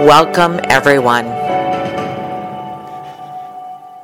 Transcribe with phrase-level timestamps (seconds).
[0.00, 1.24] Welcome, everyone.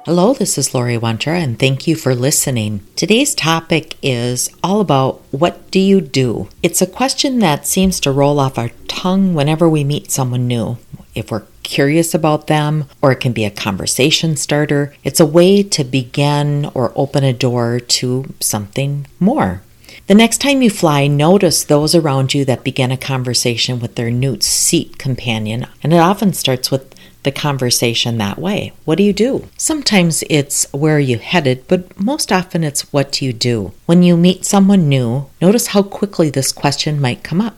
[0.07, 2.87] Hello, this is Lori Wondra, and thank you for listening.
[2.95, 6.49] Today's topic is all about what do you do?
[6.63, 10.79] It's a question that seems to roll off our tongue whenever we meet someone new.
[11.17, 15.65] If we're curious about them, or it can be a conversation starter, it's a way
[15.65, 19.63] to begin or open a door to something more.
[20.07, 24.11] The next time you fly, notice those around you that begin a conversation with their
[24.11, 28.73] new seat companion, and it often starts with the conversation that way.
[28.85, 29.47] What do you do?
[29.57, 33.73] Sometimes it's where are you headed, but most often it's what do you do?
[33.87, 37.57] When you meet someone new, notice how quickly this question might come up.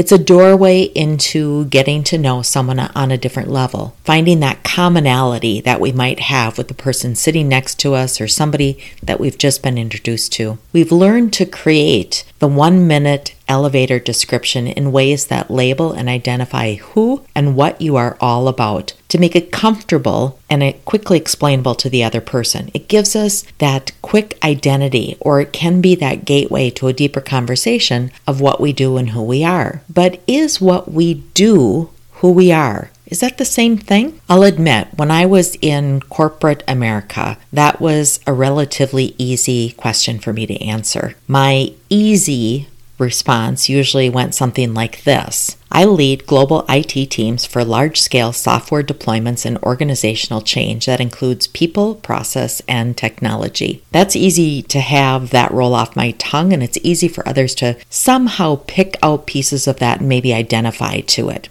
[0.00, 5.60] It's a doorway into getting to know someone on a different level, finding that commonality
[5.60, 9.36] that we might have with the person sitting next to us or somebody that we've
[9.36, 10.56] just been introduced to.
[10.72, 16.76] We've learned to create the one minute elevator description in ways that label and identify
[16.76, 21.90] who and what you are all about to make it comfortable and quickly explainable to
[21.90, 22.70] the other person.
[22.72, 27.20] It gives us that quick identity, or it can be that gateway to a deeper
[27.20, 29.82] conversation of what we do and who we are.
[29.88, 32.90] But is what we do who we are?
[33.06, 34.20] Is that the same thing?
[34.28, 40.32] I'll admit, when I was in corporate America, that was a relatively easy question for
[40.32, 41.14] me to answer.
[41.28, 42.66] My easy
[43.00, 48.82] response usually went something like this I lead global IT teams for large scale software
[48.82, 53.82] deployments and organizational change that includes people, process, and technology.
[53.92, 57.76] That's easy to have that roll off my tongue, and it's easy for others to
[57.88, 61.48] somehow pick out pieces of that and maybe identify to it.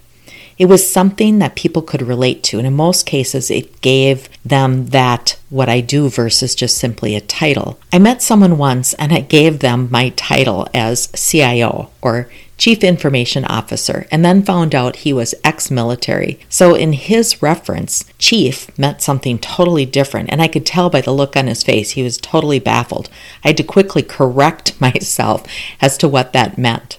[0.60, 4.88] It was something that people could relate to, and in most cases, it gave them
[4.88, 7.80] that what I do versus just simply a title.
[7.94, 13.46] I met someone once and I gave them my title as CIO or Chief Information
[13.46, 16.42] Officer, and then found out he was ex military.
[16.50, 21.14] So, in his reference, chief meant something totally different, and I could tell by the
[21.14, 23.10] look on his face he was totally baffled.
[23.46, 25.46] I had to quickly correct myself
[25.82, 26.98] as to what that meant.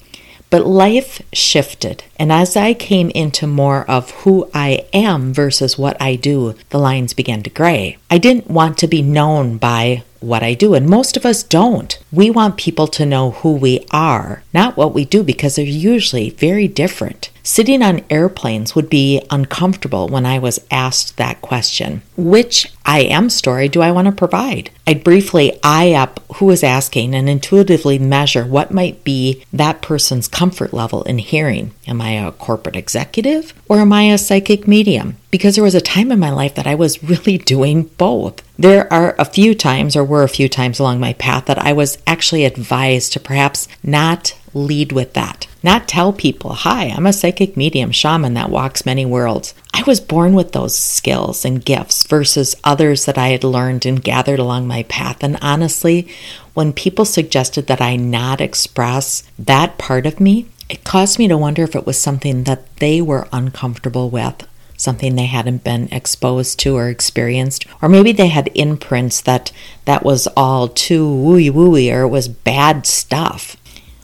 [0.51, 5.97] But life shifted, and as I came into more of who I am versus what
[6.03, 7.99] I do, the lines began to gray.
[8.11, 11.99] I didn't want to be known by what I do, and most of us don't.
[12.13, 16.31] We want people to know who we are, not what we do, because they're usually
[16.31, 17.30] very different.
[17.51, 22.03] Sitting on airplanes would be uncomfortable when I was asked that question.
[22.17, 24.71] Which I am story do I want to provide?
[24.87, 30.29] I'd briefly eye up who was asking and intuitively measure what might be that person's
[30.29, 31.73] comfort level in hearing.
[31.89, 35.17] Am I a corporate executive or am I a psychic medium?
[35.33, 38.43] Because there was a time in my life that I was really doing both.
[38.61, 41.73] There are a few times, or were a few times along my path, that I
[41.73, 45.47] was actually advised to perhaps not lead with that.
[45.63, 49.55] Not tell people, hi, I'm a psychic medium shaman that walks many worlds.
[49.75, 54.03] I was born with those skills and gifts versus others that I had learned and
[54.03, 55.23] gathered along my path.
[55.23, 56.09] And honestly,
[56.55, 61.37] when people suggested that I not express that part of me, it caused me to
[61.37, 64.47] wonder if it was something that they were uncomfortable with,
[64.77, 69.53] something they hadn't been exposed to or experienced, or maybe they had imprints that
[69.85, 73.57] that was all too wooey wooey or it was bad stuff.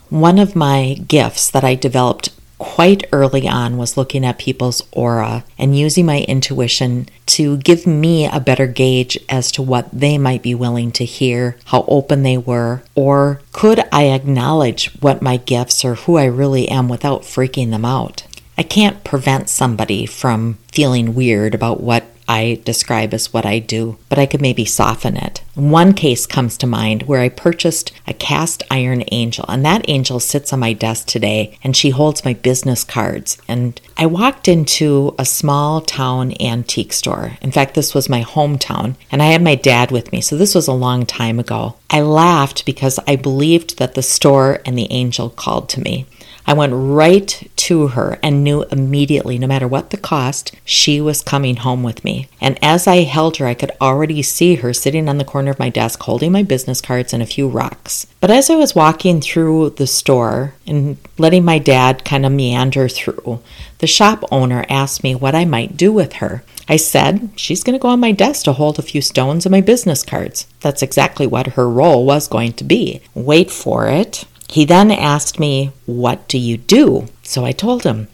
[0.09, 5.43] One of my gifts that I developed quite early on was looking at people's aura
[5.57, 10.41] and using my intuition to give me a better gauge as to what they might
[10.41, 15.83] be willing to hear, how open they were, or could I acknowledge what my gifts
[15.85, 18.23] are or who I really am without freaking them out.
[18.57, 23.97] I can't prevent somebody from feeling weird about what I describe as what I do,
[24.09, 25.41] but I could maybe soften it.
[25.55, 30.19] One case comes to mind where I purchased a cast iron angel, and that angel
[30.19, 33.37] sits on my desk today, and she holds my business cards.
[33.47, 37.37] And I walked into a small town antique store.
[37.41, 40.53] In fact, this was my hometown, and I had my dad with me, so this
[40.53, 41.75] was a long time ago.
[41.89, 46.05] I laughed because I believed that the store and the angel called to me.
[46.47, 51.21] I went right to her and knew immediately, no matter what the cost, she was
[51.21, 52.29] coming home with me.
[52.39, 55.59] And as I held her, I could already see her sitting on the corner of
[55.59, 58.07] my desk holding my business cards and a few rocks.
[58.21, 62.87] But as I was walking through the store and letting my dad kind of meander
[62.87, 63.41] through,
[63.79, 66.43] the shop owner asked me what I might do with her.
[66.69, 69.51] I said, She's going to go on my desk to hold a few stones and
[69.51, 70.47] my business cards.
[70.61, 73.01] That's exactly what her role was going to be.
[73.13, 74.25] Wait for it.
[74.47, 77.07] He then asked me, What do you do?
[77.23, 78.07] So I told him,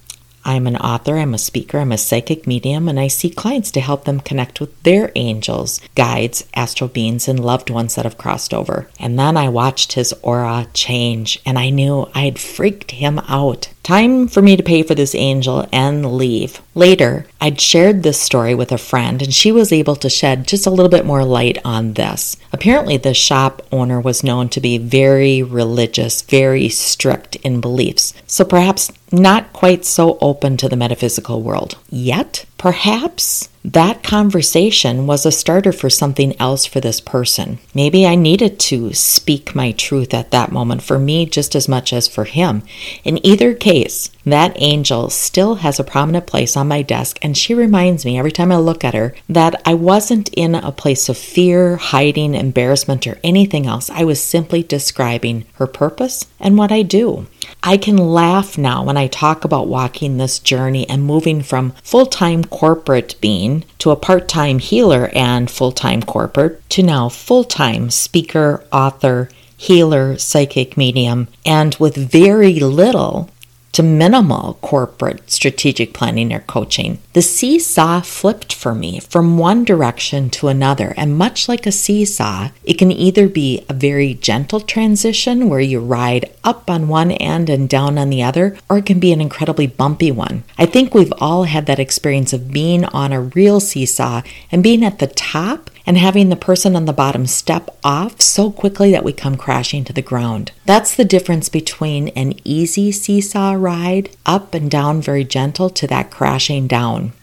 [0.46, 3.82] I'm an author, I'm a speaker, I'm a psychic medium, and I see clients to
[3.82, 8.54] help them connect with their angels, guides, astral beings, and loved ones that have crossed
[8.54, 8.90] over.
[9.00, 13.70] And then I watched his aura change, and I knew I had freaked him out.
[13.84, 16.62] Time for me to pay for this angel and leave.
[16.74, 20.66] Later, I'd shared this story with a friend, and she was able to shed just
[20.66, 22.38] a little bit more light on this.
[22.54, 28.46] Apparently, the shop owner was known to be very religious, very strict in beliefs, so
[28.46, 31.78] perhaps not quite so open to the metaphysical world.
[31.90, 37.60] Yet, perhaps that conversation was a starter for something else for this person.
[37.74, 41.94] Maybe I needed to speak my truth at that moment for me just as much
[41.94, 42.64] as for him.
[43.06, 47.54] In either case, that angel still has a prominent place on my desk, and she
[47.54, 51.18] reminds me every time I look at her that I wasn't in a place of
[51.18, 53.90] fear, hiding, embarrassment, or anything else.
[53.90, 57.28] I was simply describing her purpose and what I do.
[57.62, 62.06] I can laugh now when I talk about walking this journey and moving from full
[62.06, 67.44] time corporate being to a part time healer and full time corporate to now full
[67.44, 73.30] time speaker, author, healer, psychic medium, and with very little
[73.74, 77.00] to minimal corporate strategic planning or coaching.
[77.14, 82.50] The seesaw flipped for me from one direction to another, and much like a seesaw,
[82.64, 87.50] it can either be a very gentle transition where you ride up on one end
[87.50, 90.44] and down on the other, or it can be an incredibly bumpy one.
[90.58, 94.22] I think we've all had that experience of being on a real seesaw
[94.52, 98.52] and being at the top and having the person on the bottom step off so
[98.52, 100.52] quickly that we come crashing to the ground.
[100.66, 106.12] That's the difference between an easy seesaw ride, up and down very gentle, to that
[106.12, 107.14] crashing down.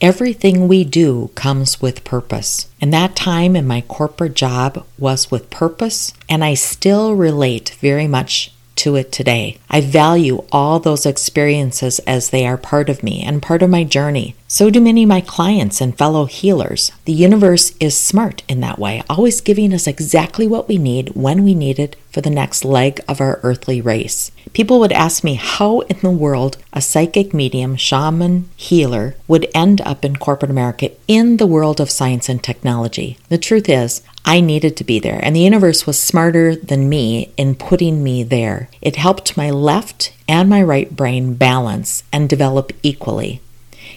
[0.00, 2.68] Everything we do comes with purpose.
[2.80, 8.06] And that time in my corporate job was with purpose, and I still relate very
[8.06, 9.58] much to it today.
[9.68, 13.82] I value all those experiences as they are part of me and part of my
[13.82, 14.36] journey.
[14.50, 16.90] So do many of my clients and fellow healers.
[17.04, 21.44] The universe is smart in that way, always giving us exactly what we need when
[21.44, 24.32] we need it for the next leg of our earthly race.
[24.54, 29.82] People would ask me how in the world a psychic medium, shaman, healer would end
[29.82, 33.18] up in corporate America in the world of science and technology.
[33.28, 37.34] The truth is, I needed to be there, and the universe was smarter than me
[37.36, 38.70] in putting me there.
[38.80, 43.42] It helped my left and my right brain balance and develop equally.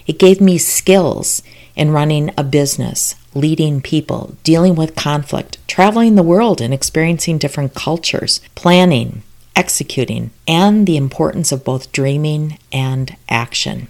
[0.07, 1.41] It gave me skills
[1.75, 7.73] in running a business, leading people, dealing with conflict, traveling the world and experiencing different
[7.73, 9.23] cultures, planning,
[9.55, 13.87] executing, and the importance of both dreaming and action.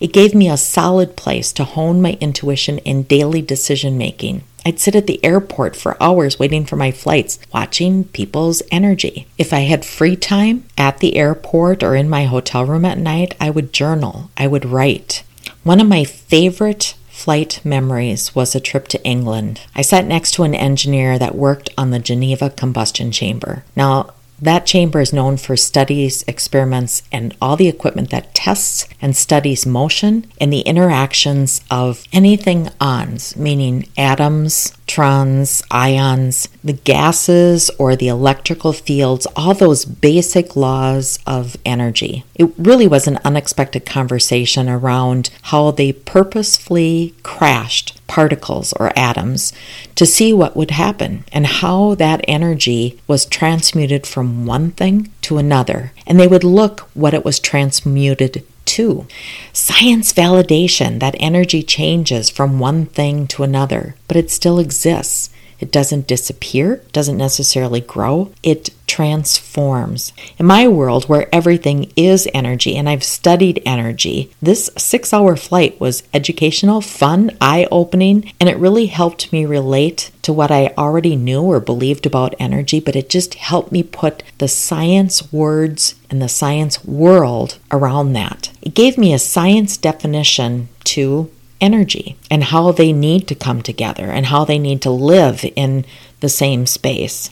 [0.00, 4.42] It gave me a solid place to hone my intuition in daily decision making.
[4.64, 9.26] I'd sit at the airport for hours waiting for my flights, watching people's energy.
[9.38, 13.34] If I had free time at the airport or in my hotel room at night,
[13.40, 15.22] I would journal, I would write.
[15.62, 19.60] One of my favorite flight memories was a trip to England.
[19.74, 23.62] I sat next to an engineer that worked on the Geneva combustion chamber.
[23.76, 29.14] Now, that chamber is known for studies, experiments, and all the equipment that tests and
[29.14, 37.94] studies motion and the interactions of anything ons, meaning atoms, electrons, ions, the gases or
[37.94, 42.24] the electrical fields, all those basic laws of energy.
[42.34, 49.52] It really was an unexpected conversation around how they purposefully crashed particles or atoms
[49.94, 55.38] to see what would happen and how that energy was transmuted from one thing to
[55.38, 55.92] another.
[56.04, 59.04] And they would look what it was transmuted too.
[59.52, 65.28] Science validation that energy changes from one thing to another, but it still exists.
[65.60, 70.12] It doesn't disappear, doesn't necessarily grow, it transforms.
[70.36, 75.78] In my world, where everything is energy, and I've studied energy, this six hour flight
[75.78, 81.14] was educational, fun, eye opening, and it really helped me relate to what I already
[81.14, 86.20] knew or believed about energy, but it just helped me put the science words and
[86.20, 88.50] the science world around that.
[88.60, 94.06] It gave me a science definition to energy and how they need to come together
[94.06, 95.84] and how they need to live in
[96.20, 97.30] the same space.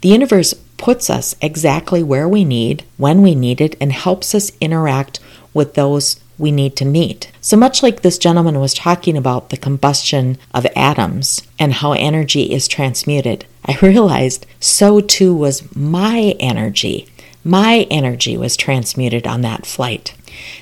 [0.00, 4.52] The universe puts us exactly where we need, when we need it, and helps us
[4.60, 5.20] interact
[5.54, 7.30] with those we need to meet.
[7.40, 12.52] So much like this gentleman was talking about the combustion of atoms and how energy
[12.52, 17.08] is transmuted, I realized so too was my energy.
[17.42, 20.14] My energy was transmuted on that flight.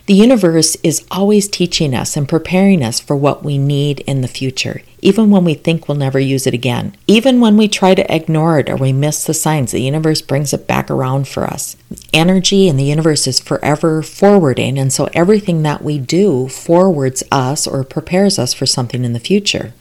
[0.06, 4.28] The universe is always teaching us and preparing us for what we need in the
[4.28, 6.94] future, even when we think we'll never use it again.
[7.06, 10.52] Even when we try to ignore it or we miss the signs, the universe brings
[10.52, 11.76] it back around for us.
[12.12, 17.66] Energy in the universe is forever forwarding, and so everything that we do forwards us
[17.66, 19.72] or prepares us for something in the future.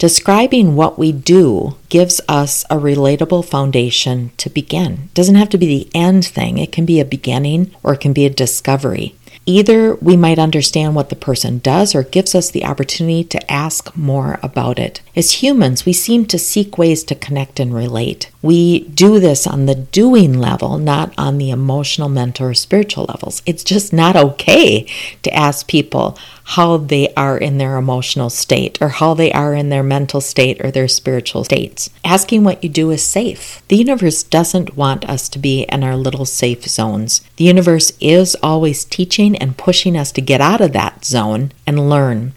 [0.00, 4.92] Describing what we do gives us a relatable foundation to begin.
[4.92, 8.00] It doesn't have to be the end thing, it can be a beginning or it
[8.00, 9.14] can be a discovery.
[9.46, 13.96] Either we might understand what the person does or gives us the opportunity to ask
[13.96, 15.00] more about it.
[15.16, 18.30] As humans, we seem to seek ways to connect and relate.
[18.42, 23.42] We do this on the doing level, not on the emotional, mental, or spiritual levels.
[23.46, 24.86] It's just not okay
[25.22, 26.18] to ask people
[26.50, 30.60] how they are in their emotional state or how they are in their mental state
[30.64, 31.90] or their spiritual states.
[32.04, 33.62] Asking what you do is safe.
[33.68, 37.20] The universe doesn't want us to be in our little safe zones.
[37.36, 41.88] The universe is always teaching and pushing us to get out of that zone and
[41.88, 42.32] learn.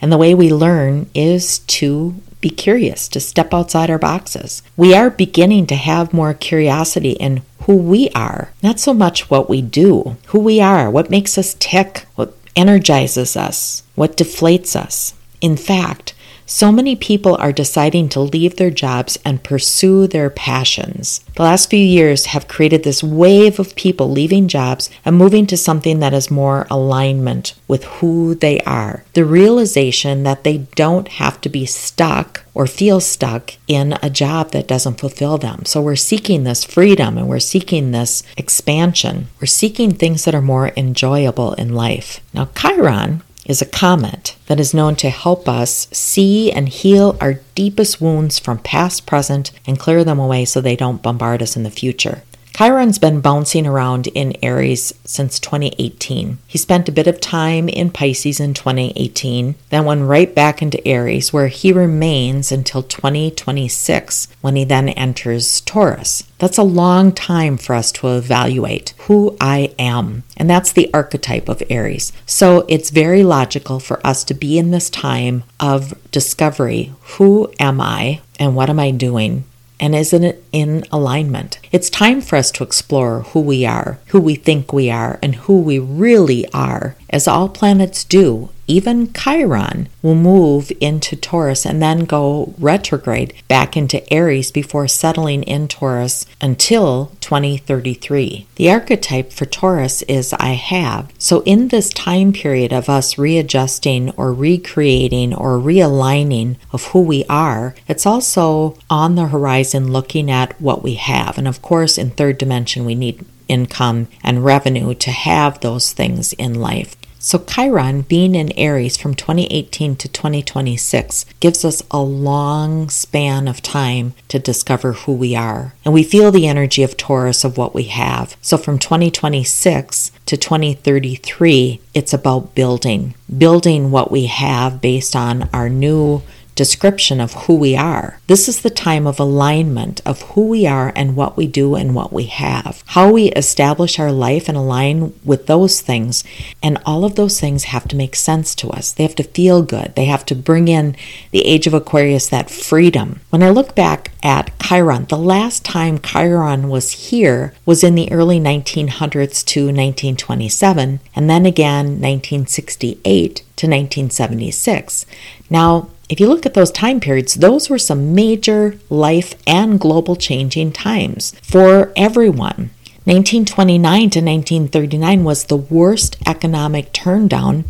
[0.00, 4.62] And the way we learn is to be curious, to step outside our boxes.
[4.76, 9.50] We are beginning to have more curiosity in who we are, not so much what
[9.50, 15.14] we do, who we are, what makes us tick, what energizes us, what deflates us.
[15.40, 16.14] In fact,
[16.50, 21.20] so many people are deciding to leave their jobs and pursue their passions.
[21.36, 25.58] The last few years have created this wave of people leaving jobs and moving to
[25.58, 29.04] something that is more alignment with who they are.
[29.12, 34.52] The realization that they don't have to be stuck or feel stuck in a job
[34.52, 35.66] that doesn't fulfill them.
[35.66, 39.28] So we're seeking this freedom and we're seeking this expansion.
[39.38, 42.20] We're seeking things that are more enjoyable in life.
[42.32, 47.40] Now, Chiron is a comet that is known to help us see and heal our
[47.54, 51.62] deepest wounds from past, present, and clear them away so they don't bombard us in
[51.64, 52.22] the future.
[52.58, 56.38] Chiron's been bouncing around in Aries since 2018.
[56.44, 60.84] He spent a bit of time in Pisces in 2018, then went right back into
[60.84, 66.24] Aries, where he remains until 2026, when he then enters Taurus.
[66.38, 70.24] That's a long time for us to evaluate who I am.
[70.36, 72.12] And that's the archetype of Aries.
[72.26, 76.92] So it's very logical for us to be in this time of discovery.
[77.18, 79.44] Who am I and what am I doing?
[79.80, 81.58] And isn't it in alignment?
[81.70, 85.34] It's time for us to explore who we are, who we think we are, and
[85.34, 91.82] who we really are, as all planets do even Chiron will move into Taurus and
[91.82, 98.46] then go retrograde back into Aries before settling in Taurus until 2033.
[98.56, 101.10] The archetype for Taurus is I have.
[101.18, 107.24] So, in this time period of us readjusting or recreating or realigning of who we
[107.28, 111.38] are, it's also on the horizon looking at what we have.
[111.38, 116.34] And of course, in third dimension, we need income and revenue to have those things
[116.34, 116.94] in life.
[117.28, 123.60] So, Chiron being in Aries from 2018 to 2026 gives us a long span of
[123.60, 125.74] time to discover who we are.
[125.84, 128.34] And we feel the energy of Taurus of what we have.
[128.40, 135.68] So, from 2026 to 2033, it's about building, building what we have based on our
[135.68, 136.22] new
[136.58, 138.18] description of who we are.
[138.26, 141.94] This is the time of alignment of who we are and what we do and
[141.94, 142.82] what we have.
[142.86, 146.24] How we establish our life and align with those things.
[146.60, 148.90] And all of those things have to make sense to us.
[148.90, 149.94] They have to feel good.
[149.94, 150.96] They have to bring in
[151.30, 153.20] the age of Aquarius, that freedom.
[153.30, 158.10] When I look back at Chiron, the last time Chiron was here was in the
[158.10, 165.06] early 1900s to 1927, and then again 1968 to 1976.
[165.48, 170.16] Now, if you look at those time periods, those were some major life and global
[170.16, 172.70] changing times for everyone.
[173.04, 177.64] 1929 to 1939 was the worst economic turndown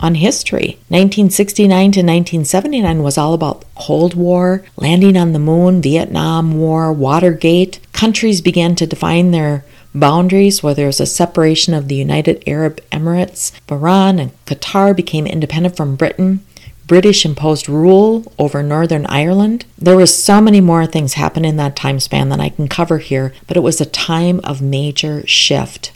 [0.00, 0.78] on history.
[0.88, 7.78] 1969 to 1979 was all about Cold War, landing on the moon, Vietnam War, Watergate.
[7.92, 12.80] Countries began to define their boundaries where there was a separation of the United Arab
[12.90, 13.52] Emirates.
[13.66, 16.44] Bahrain and Qatar became independent from Britain.
[16.90, 19.64] British imposed rule over Northern Ireland.
[19.78, 22.98] There was so many more things happen in that time span than I can cover
[22.98, 25.92] here, but it was a time of major shift.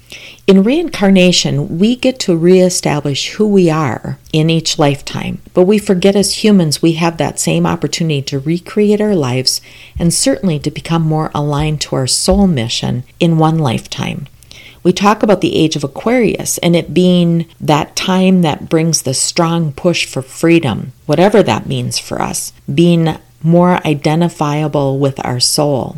[0.47, 6.15] In reincarnation, we get to reestablish who we are in each lifetime, but we forget
[6.15, 9.61] as humans we have that same opportunity to recreate our lives
[9.99, 14.29] and certainly to become more aligned to our soul mission in one lifetime
[14.85, 19.15] we talk about the age of Aquarius and it being that time that brings the
[19.15, 25.97] strong push for freedom, whatever that means for us, being more identifiable with our soul.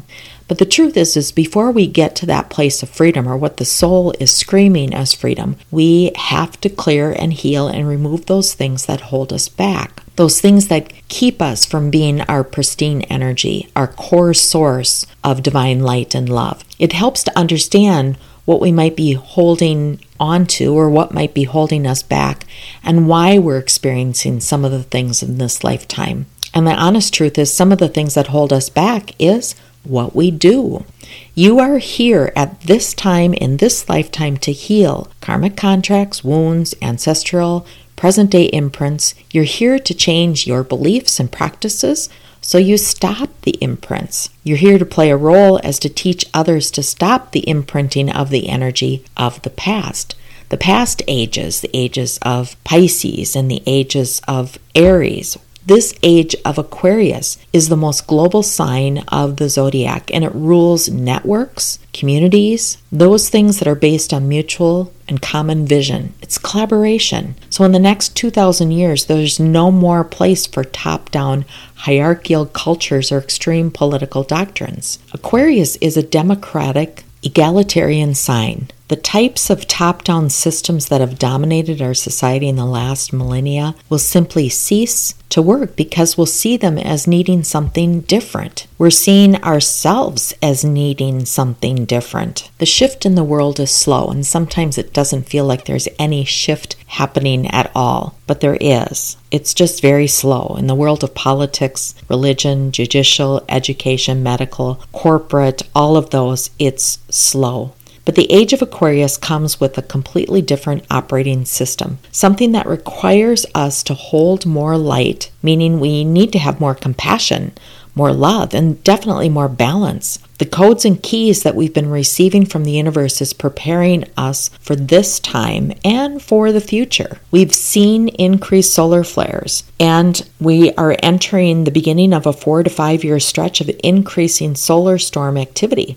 [0.49, 3.57] But the truth is is before we get to that place of freedom or what
[3.57, 8.55] the soul is screaming as freedom, we have to clear and heal and remove those
[8.55, 10.03] things that hold us back.
[10.15, 15.81] Those things that keep us from being our pristine energy, our core source of divine
[15.81, 16.65] light and love.
[16.79, 18.17] It helps to understand
[18.47, 22.47] what we might be holding onto or what might be holding us back
[22.83, 26.25] and why we're experiencing some of the things in this lifetime.
[26.55, 30.17] And the honest truth is, some of the things that hold us back is what
[30.17, 30.87] we do.
[31.35, 37.67] You are here at this time in this lifetime to heal karmic contracts, wounds, ancestral,
[37.95, 39.15] present day imprints.
[39.31, 42.09] You're here to change your beliefs and practices
[42.47, 44.31] so you stop the imprints.
[44.45, 48.31] You're here to play a role as to teach others to stop the imprinting of
[48.31, 50.15] the energy of the past.
[50.51, 56.59] The past ages, the ages of Pisces and the ages of Aries, this age of
[56.59, 63.29] Aquarius is the most global sign of the zodiac and it rules networks, communities, those
[63.29, 66.15] things that are based on mutual and common vision.
[66.23, 67.35] It's collaboration.
[67.51, 71.45] So, in the next 2,000 years, there's no more place for top down
[71.75, 75.01] hierarchical cultures or extreme political doctrines.
[75.13, 78.71] Aquarius is a democratic, egalitarian sign.
[78.89, 83.75] The types of top down systems that have dominated our society in the last millennia
[83.89, 88.69] will simply cease to work because we'll see them as needing something different.
[88.79, 92.49] We're seeing ourselves as needing something different.
[92.59, 96.25] The shift in the world is slow, and sometimes it doesn't feel like there's any
[96.25, 99.17] shift happening at all, but there is.
[99.33, 100.55] It's just very slow.
[100.57, 107.73] In the world of politics, religion, judicial, education, medical, corporate, all of those, it's slow.
[108.07, 113.45] But the age of Aquarius comes with a completely different operating system, something that requires
[113.53, 117.53] us to hold more light, meaning we need to have more compassion,
[117.97, 120.21] more love, and definitely more balance.
[120.39, 124.77] The codes and keys that we've been receiving from the universe is preparing us for
[124.77, 127.19] this time and for the future.
[127.33, 132.71] We've seen increased solar flares, and we are entering the beginning of a four to
[132.71, 135.97] five year stretch of increasing solar storm activity.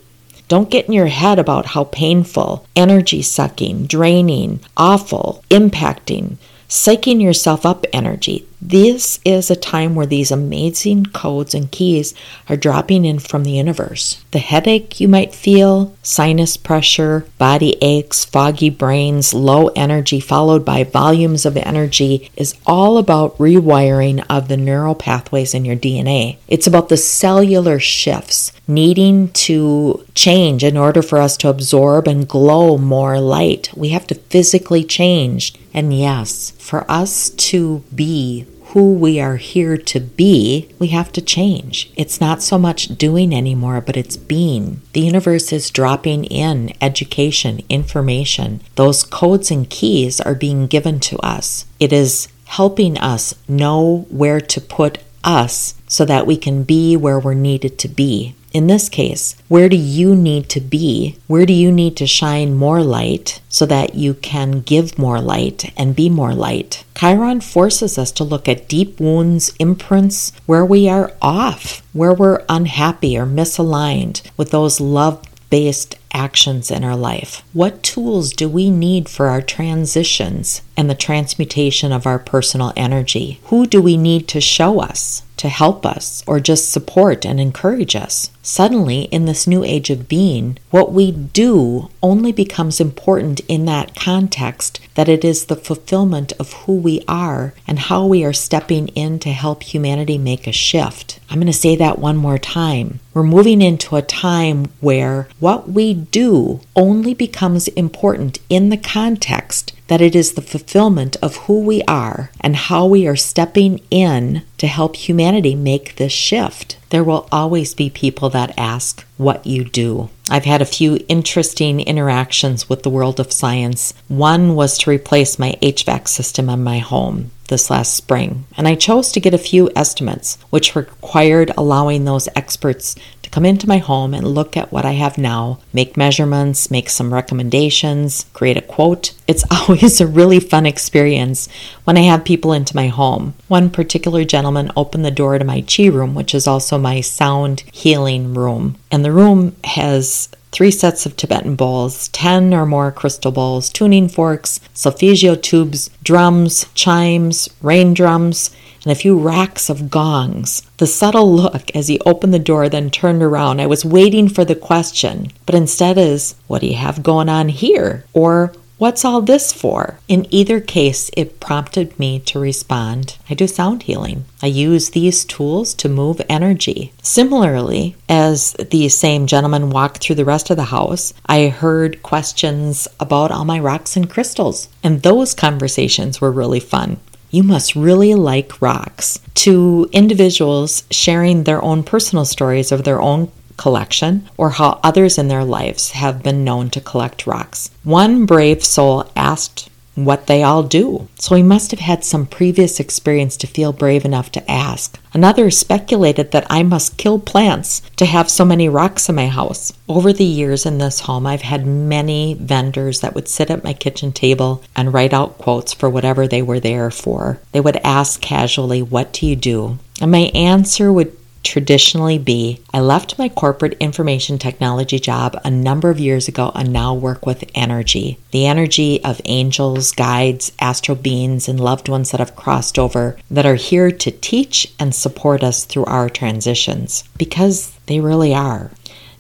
[0.50, 7.68] Don't get in your head about how painful, energy sucking, draining, awful, impacting, psyching yourself
[7.68, 8.48] up energy.
[8.62, 12.14] This is a time where these amazing codes and keys
[12.50, 14.24] are dropping in from the universe.
[14.32, 20.84] The headache you might feel, sinus pressure, body aches, foggy brains, low energy, followed by
[20.84, 26.38] volumes of energy, is all about rewiring of the neural pathways in your DNA.
[26.48, 32.28] It's about the cellular shifts needing to change in order for us to absorb and
[32.28, 33.72] glow more light.
[33.76, 35.56] We have to physically change.
[35.74, 41.22] And yes, for us to be who we are here to be, we have to
[41.22, 41.92] change.
[41.96, 44.82] It's not so much doing anymore, but it's being.
[44.94, 48.62] The universe is dropping in education, information.
[48.76, 51.66] Those codes and keys are being given to us.
[51.80, 57.20] It is helping us know where to put us so that we can be where
[57.20, 58.36] we're needed to be.
[58.52, 61.18] In this case, where do you need to be?
[61.28, 65.72] Where do you need to shine more light so that you can give more light
[65.78, 66.84] and be more light?
[66.96, 72.44] Chiron forces us to look at deep wounds, imprints, where we are off, where we're
[72.50, 77.44] unhappy or misaligned with those love based actions in our life.
[77.54, 83.40] What tools do we need for our transitions and the transmutation of our personal energy?
[83.46, 85.24] Who do we need to show us?
[85.40, 88.30] To help us or just support and encourage us.
[88.42, 93.96] Suddenly, in this new age of being, what we do only becomes important in that
[93.96, 98.90] context that it is the fulfillment of who we are and how we are stepping
[98.90, 101.20] in to help humanity make a shift.
[101.30, 103.00] I'm going to say that one more time.
[103.20, 109.74] We're moving into a time where what we do only becomes important in the context
[109.88, 114.44] that it is the fulfillment of who we are and how we are stepping in
[114.58, 116.78] to help humanity make this shift.
[116.90, 120.10] There will always be people that ask what you do.
[120.30, 123.94] I've had a few interesting interactions with the world of science.
[124.08, 128.76] One was to replace my HVAC system in my home this last spring, and I
[128.76, 132.96] chose to get a few estimates, which required allowing those experts
[133.32, 137.14] come into my home and look at what I have now, make measurements, make some
[137.14, 139.14] recommendations, create a quote.
[139.28, 141.48] It's always a really fun experience
[141.84, 143.34] when I have people into my home.
[143.48, 147.62] One particular gentleman opened the door to my chi room, which is also my sound
[147.72, 153.32] healing room, and the room has three sets of Tibetan bowls, 10 or more crystal
[153.32, 158.50] bowls, tuning forks, solfeggio tubes, drums, chimes, rain drums,
[158.84, 160.64] and a few racks of gongs.
[160.78, 163.60] The subtle look as he opened the door, then turned around.
[163.60, 167.50] I was waiting for the question, but instead is, What do you have going on
[167.50, 168.06] here?
[168.14, 170.00] Or, What's all this for?
[170.08, 173.18] In either case, it prompted me to respond.
[173.30, 174.24] I do sound healing.
[174.42, 176.94] I use these tools to move energy.
[177.02, 182.88] Similarly, as the same gentleman walked through the rest of the house, I heard questions
[183.02, 184.70] about all my rocks and crystals.
[184.82, 187.02] And those conversations were really fun.
[187.32, 189.20] You must really like rocks.
[189.36, 195.28] To individuals sharing their own personal stories of their own collection or how others in
[195.28, 197.70] their lives have been known to collect rocks.
[197.84, 199.70] One brave soul asked
[200.06, 204.06] what they all do, so he must have had some previous experience to feel brave
[204.06, 205.00] enough to ask.
[205.14, 209.74] Another speculated that I must kill plants to have so many rocks in my house.
[209.88, 213.74] Over the years in this home, I've had many vendors that would sit at my
[213.74, 217.40] kitchen table and write out quotes for whatever they were there for.
[217.52, 219.80] They would ask casually, What do you do?
[220.02, 225.90] And my answer would traditionally be I left my corporate information technology job a number
[225.90, 228.18] of years ago and now work with energy.
[228.32, 233.46] The energy of angels, guides, astral beings, and loved ones that have crossed over that
[233.46, 238.72] are here to teach and support us through our transitions because they really are.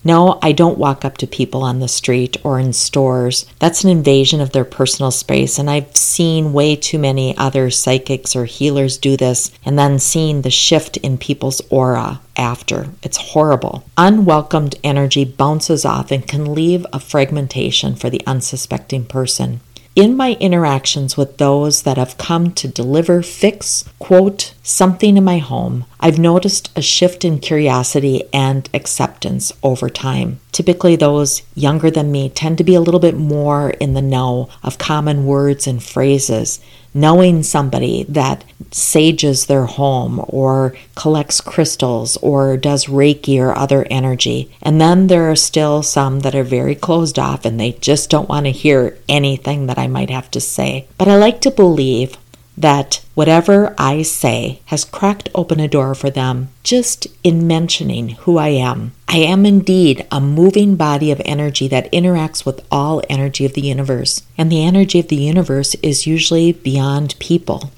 [0.03, 3.45] No, I don't walk up to people on the street or in stores.
[3.59, 8.35] That's an invasion of their personal space, and I've seen way too many other psychics
[8.35, 12.87] or healers do this and then seen the shift in people's aura after.
[13.03, 13.83] It's horrible.
[13.97, 19.59] Unwelcomed energy bounces off and can leave a fragmentation for the unsuspecting person
[19.99, 25.39] in my interactions with those that have come to deliver, fix, quote, something in my
[25.39, 30.39] home, I've noticed a shift in curiosity and acceptance over time.
[30.53, 34.47] Typically, those younger than me tend to be a little bit more in the know
[34.63, 36.61] of common words and phrases
[36.93, 44.51] knowing somebody that sages their home or collects crystals or does Reiki or other energy.
[44.61, 48.29] And then there are still some that are very closed off and they just don't
[48.29, 50.87] want to hear anything that I might have to say.
[50.97, 52.17] But I like to believe
[52.59, 58.37] that whatever I say has cracked open a door for them just in mentioning who
[58.37, 58.91] I am.
[59.07, 63.61] I am indeed a moving body of energy that interacts with all energy of the
[63.61, 67.71] universe, and the energy of the universe is usually beyond people.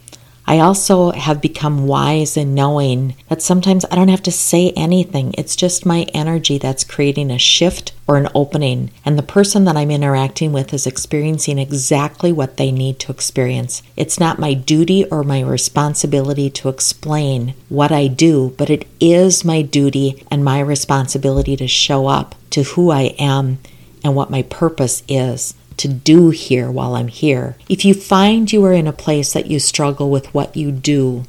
[0.51, 5.33] I also have become wise in knowing that sometimes I don't have to say anything.
[5.37, 9.77] It's just my energy that's creating a shift or an opening, and the person that
[9.77, 13.81] I'm interacting with is experiencing exactly what they need to experience.
[13.95, 19.45] It's not my duty or my responsibility to explain what I do, but it is
[19.45, 23.59] my duty and my responsibility to show up to who I am
[24.03, 27.55] and what my purpose is to do here while I'm here.
[27.67, 31.25] If you find you are in a place that you struggle with what you do,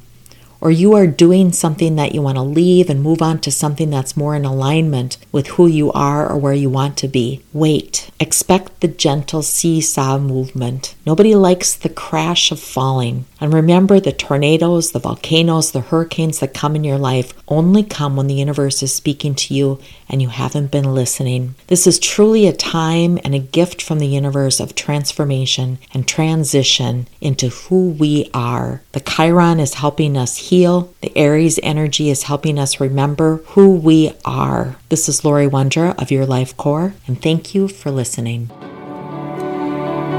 [0.63, 3.89] or you are doing something that you want to leave and move on to something
[3.89, 8.09] that's more in alignment with who you are or where you want to be, wait.
[8.17, 10.95] Expect the gentle seesaw movement.
[11.05, 13.25] Nobody likes the crash of falling.
[13.41, 18.15] And remember the tornadoes, the volcanoes, the hurricanes that come in your life only come
[18.15, 19.79] when the universe is speaking to you
[20.13, 21.55] and you haven't been listening.
[21.67, 27.07] This is truly a time and a gift from the universe of transformation and transition
[27.19, 28.83] into who we are.
[28.91, 34.13] The Chiron is helping us heal, the Aries energy is helping us remember who we
[34.23, 34.75] are.
[34.89, 38.51] This is Lori Wondra of Your Life Core, and thank you for listening.